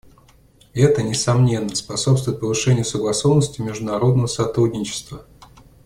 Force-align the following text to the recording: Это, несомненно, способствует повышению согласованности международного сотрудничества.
Это, 0.73 1.03
несомненно, 1.03 1.75
способствует 1.75 2.39
повышению 2.39 2.85
согласованности 2.85 3.61
международного 3.61 4.25
сотрудничества. 4.25 5.27